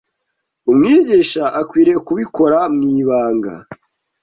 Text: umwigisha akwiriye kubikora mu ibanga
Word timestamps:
umwigisha 0.69 1.43
akwiriye 1.61 1.97
kubikora 2.07 2.59
mu 2.75 2.83
ibanga 3.01 3.53